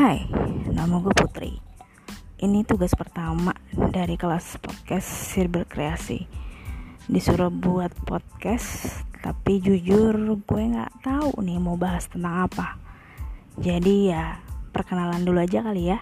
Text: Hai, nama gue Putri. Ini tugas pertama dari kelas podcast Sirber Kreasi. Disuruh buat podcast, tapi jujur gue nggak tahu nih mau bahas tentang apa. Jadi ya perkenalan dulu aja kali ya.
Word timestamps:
Hai, 0.00 0.24
nama 0.72 0.96
gue 0.96 1.12
Putri. 1.12 1.60
Ini 2.40 2.64
tugas 2.64 2.96
pertama 2.96 3.52
dari 3.68 4.16
kelas 4.16 4.56
podcast 4.56 5.04
Sirber 5.04 5.68
Kreasi. 5.68 6.24
Disuruh 7.04 7.52
buat 7.52 7.92
podcast, 8.08 8.96
tapi 9.20 9.60
jujur 9.60 10.40
gue 10.40 10.62
nggak 10.72 11.04
tahu 11.04 11.44
nih 11.44 11.60
mau 11.60 11.76
bahas 11.76 12.08
tentang 12.08 12.48
apa. 12.48 12.80
Jadi 13.60 14.08
ya 14.08 14.40
perkenalan 14.72 15.20
dulu 15.20 15.36
aja 15.44 15.60
kali 15.60 15.92
ya. 15.92 16.00